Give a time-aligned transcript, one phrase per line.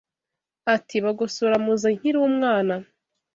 [0.75, 2.75] ati “Bagosora muzi nkiri umwana